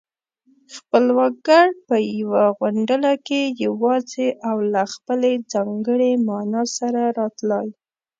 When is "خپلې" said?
4.93-5.31